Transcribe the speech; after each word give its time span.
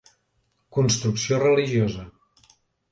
Construcció 0.77 1.41
religiosa. 1.45 2.11